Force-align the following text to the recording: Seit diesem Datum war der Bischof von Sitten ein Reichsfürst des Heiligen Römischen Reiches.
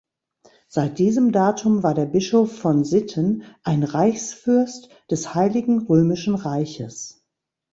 Seit 0.67 0.97
diesem 0.97 1.31
Datum 1.31 1.83
war 1.83 1.93
der 1.93 2.07
Bischof 2.07 2.57
von 2.57 2.83
Sitten 2.83 3.43
ein 3.61 3.83
Reichsfürst 3.83 4.89
des 5.11 5.35
Heiligen 5.35 5.85
Römischen 5.85 6.33
Reiches. 6.33 7.23